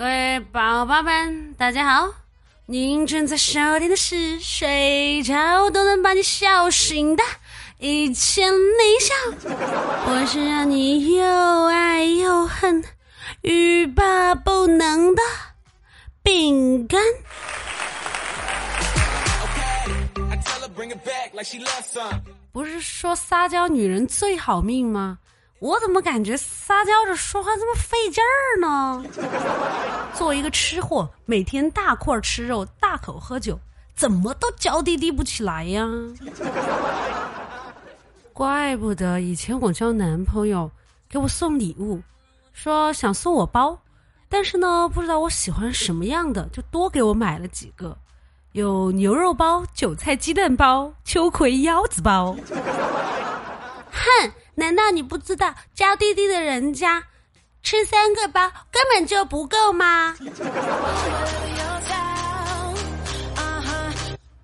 [0.00, 2.08] 各位宝宝们，大家好！
[2.64, 7.22] 您正在收听的是睡着都能把你笑醒的
[7.76, 9.14] 《一千零笑》，
[10.06, 12.82] 我是让你又爱又恨、
[13.42, 15.22] 欲罢不能的
[16.22, 16.98] 饼干。
[22.52, 25.18] 不是说撒娇女人最好命吗？
[25.60, 29.04] 我怎么感觉撒娇着说话这么费劲儿呢？
[30.16, 33.60] 作为一个吃货，每天大块吃肉、大口喝酒，
[33.94, 35.86] 怎么都娇滴滴不起来呀？
[38.32, 40.70] 怪不得以前我交男朋友
[41.10, 42.00] 给我送礼物，
[42.54, 43.78] 说想送我包，
[44.30, 47.94] 但是呢不知道我喜欢什么样的，就多给我买了几个，
[48.52, 52.34] 有牛肉包、韭菜鸡蛋包、秋葵腰子包。
[53.92, 54.32] 哼！
[54.56, 57.04] 难道你不知道娇滴滴的人家
[57.62, 60.16] 吃三个包根本就不够吗？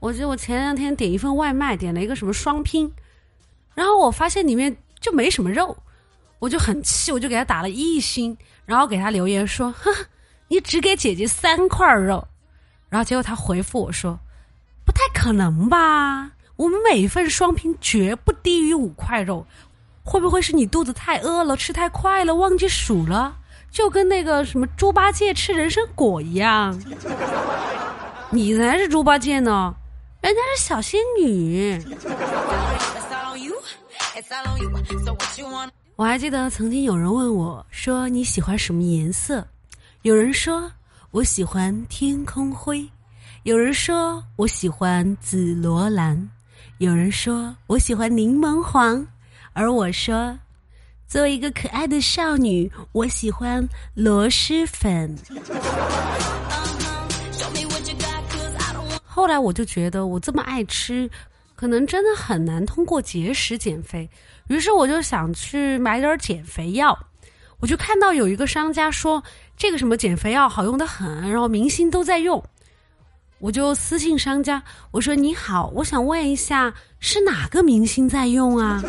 [0.00, 2.92] 我记得我前两天点一份外卖，点了一个什么双拼，
[3.74, 5.76] 然后我发现里面就没什么肉，
[6.38, 9.90] 我就很气，我就给他打了一星，然后给他留言说：“哼，
[10.48, 12.28] 你只给姐姐三块肉。”
[12.90, 14.18] 然后结果他回复我说
[14.84, 16.32] ：“不太可能吧？
[16.56, 19.46] 我们每一份双拼绝不低于五块肉。”
[20.04, 23.34] 会不会是你肚子太饿了，吃太快了，忘记数了？
[23.70, 26.78] 就跟那个什么猪八戒吃人参果一样。
[28.30, 29.74] 你才是猪八戒呢，
[30.20, 31.82] 人家是小仙女。
[35.96, 39.46] 我还记得曾经有人问我说你喜欢什么颜色？
[40.02, 40.70] 有人说
[41.10, 42.86] 我喜欢天空灰，
[43.44, 46.28] 有人说我喜欢紫罗兰，
[46.78, 49.06] 有人说我喜欢柠檬黄。
[49.54, 50.36] 而我说，
[51.06, 55.16] 作为一个可爱的少女，我喜欢螺蛳粉。
[59.04, 61.08] 后来我就觉得我这么爱吃，
[61.54, 64.10] 可能真的很难通过节食减肥。
[64.48, 66.98] 于是我就想去买点减肥药。
[67.60, 69.22] 我就看到有一个商家说
[69.56, 72.42] 这个什么减肥药好用的很，然后明星都在用。
[73.38, 78.82] 我就私信商家，我说你好，我想问一下，是哪个明星在用啊？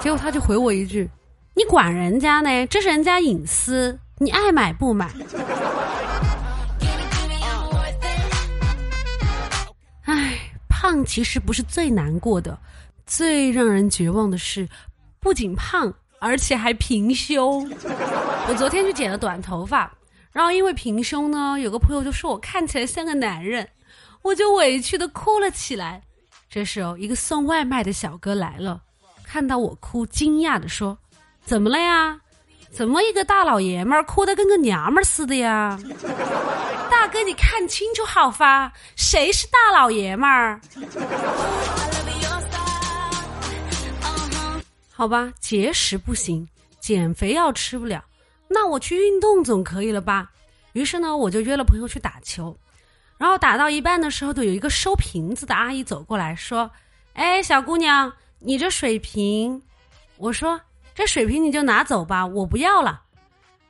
[0.00, 1.10] 结果他就回我一句
[1.54, 2.66] ：“你管人家呢？
[2.68, 5.10] 这是人家隐私，你爱买不买。”
[10.04, 12.56] 唉，胖其实不是最难过的，
[13.04, 14.68] 最让人绝望的是，
[15.18, 17.68] 不仅胖，而且还平胸。
[18.48, 19.92] 我昨天去剪了短头发，
[20.30, 23.68] 然后因为平胸呢，有个朋友就说我看起来像个男人，
[24.22, 26.00] 我就委屈的哭了起来。
[26.48, 28.80] 这时候，一个送外卖的小哥来了。
[29.36, 30.96] 看到我哭，惊讶的说
[31.44, 32.18] ：“怎么了呀？
[32.70, 35.78] 怎么一个大老爷们儿哭得跟个娘们儿似的呀？
[36.90, 40.58] 大哥，你看清楚好发，谁是大老爷们儿？
[44.90, 46.48] 好吧，节食不行，
[46.80, 48.02] 减肥药吃不了，
[48.48, 50.30] 那我去运动总可以了吧？
[50.72, 52.56] 于是呢，我就约了朋友去打球，
[53.18, 56.70] 然后打到一半的时候，就有一个收瓶子的阿姨走过来说
[57.12, 59.60] ：‘哎，小姑娘。’你这水瓶，
[60.18, 60.60] 我说
[60.94, 63.02] 这水瓶你就拿走吧，我不要了。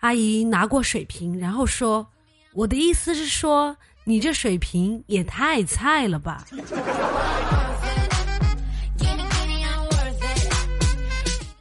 [0.00, 2.06] 阿姨拿过水瓶，然后说
[2.52, 6.44] ：“我的意思是说，你这水瓶也太菜了吧。”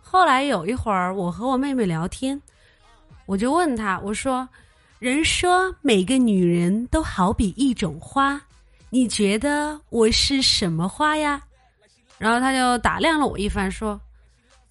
[0.02, 2.42] 后来有一会儿，我和我妹妹聊天，
[3.26, 4.48] 我就问她：“我说，
[5.00, 8.42] 人说每个女人都好比一种花，
[8.90, 11.42] 你觉得我是什么花呀？”
[12.24, 14.00] 然后他就打量了我一番，说：“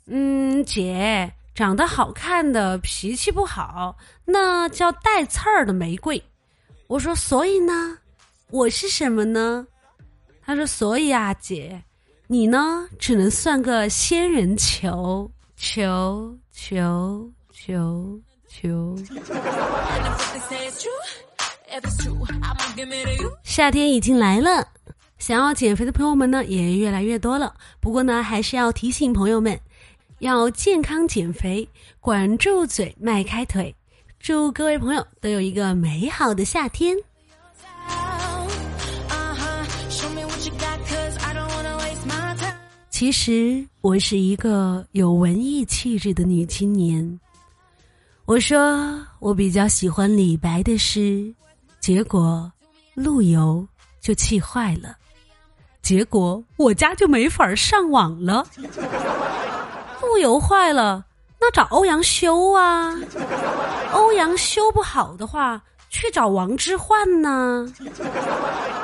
[0.08, 6.20] 嗯，姐长得好看的脾气不好，那叫带刺儿的玫瑰。”
[6.88, 7.98] 我说：“所以呢，
[8.48, 9.66] 我是什么呢？”
[10.42, 11.82] 他说：“所以啊，姐，
[12.26, 18.18] 你呢只能算个仙人球，球球球
[18.48, 18.96] 球。”
[23.44, 24.66] 夏天已经来了。
[25.22, 27.54] 想要减肥的朋友们呢，也越来越多了。
[27.78, 29.56] 不过呢，还是要提醒朋友们，
[30.18, 31.66] 要健康减肥，
[32.00, 33.72] 管住嘴，迈开腿。
[34.18, 36.96] 祝各位朋友都有一个美好的夏天。
[42.90, 47.20] 其实我是一个有文艺气质的女青年。
[48.24, 51.32] 我说我比较喜欢李白的诗，
[51.78, 52.50] 结果
[52.96, 53.64] 陆游
[54.00, 54.96] 就气坏了。
[55.82, 58.46] 结果我家就没法上网了，
[60.00, 61.04] 路由坏了，
[61.40, 62.96] 那找欧阳修啊。
[63.92, 67.66] 欧阳修不好的话，去找王之涣呢？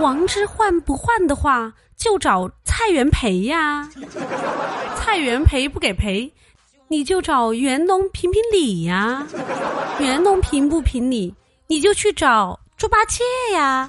[0.01, 3.89] 王之涣不换的话，就找蔡元培呀。
[4.97, 6.33] 蔡元培不给赔，
[6.89, 9.25] 你就找袁隆评评理呀。
[10.01, 11.35] 袁隆评不评理，
[11.69, 13.23] 你就去找猪八戒
[13.55, 13.89] 呀。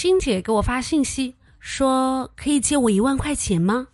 [0.00, 3.86] 欣姐给我发信息说：“可以借我一万块钱吗？”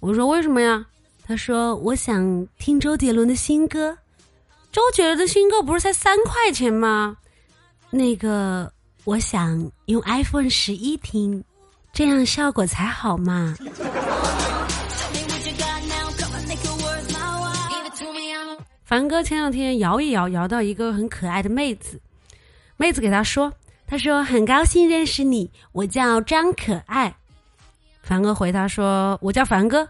[0.00, 0.82] 我说：“为什么呀？”
[1.28, 3.94] 她说：“我想听周杰伦的新歌。
[4.72, 7.18] 周杰伦的新歌不是才三块钱吗？
[7.90, 8.72] 那个，
[9.04, 11.44] 我想用 iPhone 十一听，
[11.92, 13.54] 这样效果才好嘛。”
[18.84, 22.00] 凡哥前两天摇一摇，摇到一个很可爱的妹子，
[22.78, 23.52] 妹子给他说。
[23.92, 27.14] 他说：“很高兴认识你，我叫张可爱。”
[28.02, 29.86] 凡哥回他说：“我叫凡哥。”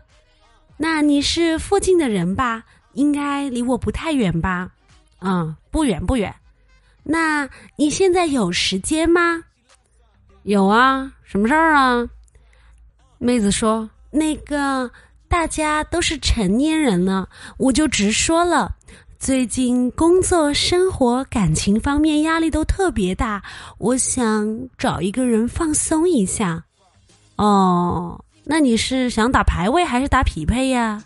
[0.76, 2.64] 那你是附近的人吧？
[2.94, 4.68] 应该离我不太远吧？
[5.20, 6.34] 嗯，不远不远。
[7.04, 9.40] 那你现在有时间吗？
[10.42, 12.04] 有啊，什么事儿啊？
[13.18, 14.90] 妹子说：“那个
[15.28, 18.74] 大家都是成年人了，我就直说了。”
[19.22, 23.40] 最近工作、生活、感情方面压力都特别大，
[23.78, 26.64] 我想找一个人放松一下。
[27.36, 31.04] 哦，那你是想打排位还是打匹配呀？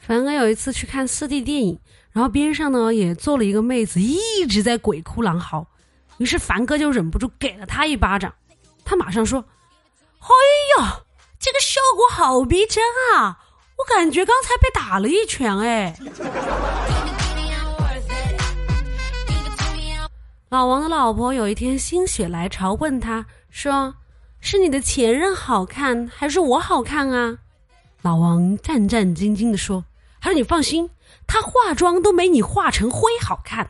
[0.00, 1.78] 凡哥有一次去看四 D 电影，
[2.10, 5.66] 然后边上呢也坐了一个妹子，一直在鬼哭狼嚎，
[6.16, 8.32] 于是凡哥就忍不住给了他一巴掌，
[8.82, 9.44] 他马上说
[10.20, 11.00] ：“哎呀！”
[11.62, 12.82] 效果好逼真
[13.14, 13.38] 啊！
[13.78, 15.96] 我感觉刚才被打了一拳哎。
[20.50, 23.94] 老王的老婆有一天心血来潮问他说
[24.38, 27.38] ：“是你的前任好看还是我好看啊？”
[28.02, 29.84] 老王战战兢兢的说
[30.20, 30.90] ：“他说你放心，
[31.26, 33.66] 他化妆都没你化成灰好看。”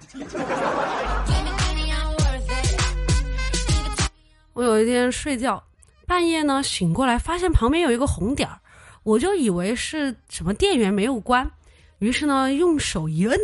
[4.55, 5.62] 我有一天睡觉。
[6.12, 8.61] 半夜呢，醒过来发现旁边有一个红点儿，
[9.03, 11.50] 我就以为是什么电源没有关，
[12.00, 13.41] 于是呢用手一摁，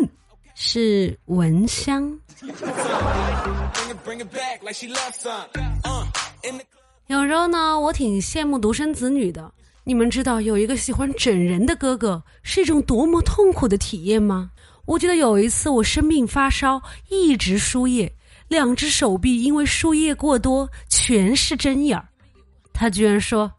[0.55, 2.15] 是蚊香。
[7.07, 9.51] 有时候呢，我挺羡慕独生子女的。
[9.83, 14.51] 你们知道有一个喜欢整人的哥哥是一种多么痛苦的体验吗？
[14.85, 18.13] 我记得有一次我生病发烧，一直输液，
[18.49, 22.07] 两只手臂因为输液过多全是针眼儿。
[22.79, 23.51] 他居然说：“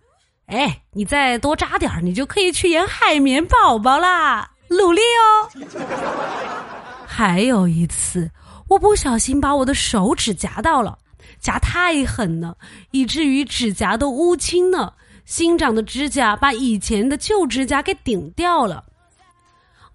[0.47, 4.49] 哎，你再多扎点儿，你就可以去演海绵宝宝啦！
[4.69, 5.49] 努力哦。
[7.05, 8.31] ”还有一次，
[8.69, 10.97] 我不小心把我的手指夹到了，
[11.37, 12.55] 夹太狠了，
[12.91, 14.95] 以至于指甲都乌青了。
[15.25, 18.85] 新长的指甲把以前的旧指甲给顶掉了，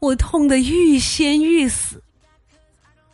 [0.01, 2.03] 我痛得欲仙欲死。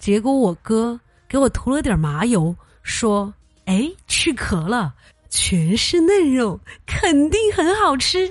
[0.00, 0.98] 结果我哥
[1.28, 2.52] 给我涂了点麻油，
[2.82, 3.32] 说
[3.66, 4.92] ：“哎，去壳了。”
[5.30, 8.30] 全是嫩肉，肯定很好吃。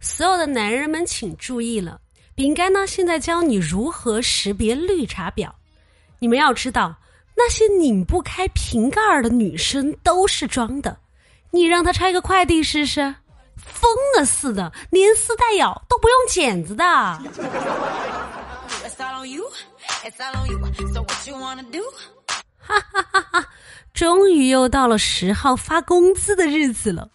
[0.00, 1.98] 所有的男人们请注意了，
[2.34, 5.50] 饼干呢现在教你如何识别绿茶婊。
[6.18, 6.94] 你们要知道，
[7.34, 10.96] 那些拧不开瓶盖的女生都是装的。
[11.50, 13.00] 你让她拆个快递试试，
[13.56, 16.84] 疯了似的，连撕带咬都不用剪子的。
[22.62, 23.48] 哈哈哈哈！
[23.92, 27.08] 终于又到了十号发工资的日子了。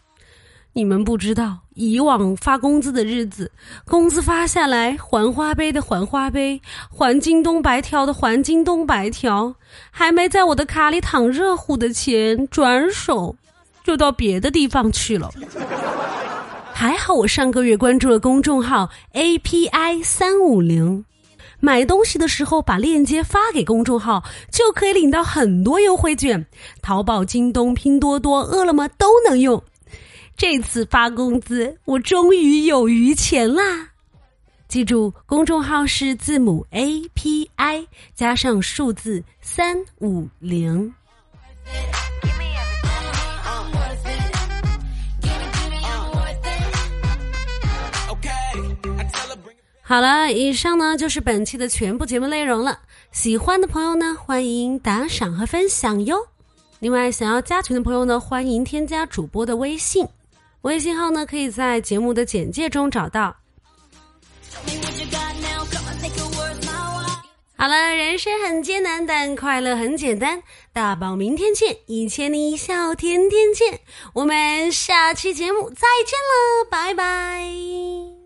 [0.74, 3.52] 你们不知道，以往发工资的日子，
[3.86, 6.62] 工资发下来，还花呗的还花呗，
[6.92, 9.56] 还京东白条的还京东白条，
[9.90, 13.36] 还没在我的卡里躺热乎的钱，转手
[13.84, 15.32] 就到别的地方去了。
[16.72, 21.04] 还好我上个月关注了公众号 API 三五零。
[21.60, 26.46] 买东西的时候，把链接发给公众号，就可以领到很多优惠券。
[26.82, 29.62] 淘宝、京东、拼多多、饿了么都能用。
[30.36, 33.90] 这次发工资，我终于有余钱啦！
[34.68, 40.94] 记住，公众号是字母 A P I 加上数字三五零。
[49.88, 52.82] 好了，以上呢就是本期的全部节目内容了。
[53.14, 56.28] 喜欢的朋友呢，欢迎打赏和分享哟。
[56.80, 60.06] 另外，想要加群的朋友呢，欢迎添加主播的微信，
[60.64, 63.38] 微信号呢可以在节目的简介中找到。
[67.56, 70.44] 好了，人生很艰难，但快乐很简单。
[70.74, 73.80] 大宝，明天见，一千零一笑，天天见。
[74.14, 78.17] 我们下期节目再见了，拜拜。